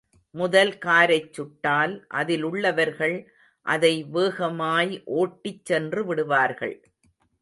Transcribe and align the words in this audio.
முதல் 0.35 0.71
காரைச் 0.85 1.33
சுட்டால் 1.33 1.93
அதிலுள்ளவர்கள் 2.13 3.15
அதை 3.65 4.03
வேகமாய் 4.09 5.03
ஓட்டிச் 5.15 5.65
சென்று 5.65 6.05
விடுவார்கள். 6.05 6.75